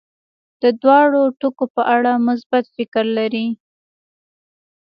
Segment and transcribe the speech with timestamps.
[0.61, 3.47] د دواړو ټکو په اړه مثبت فکر لري.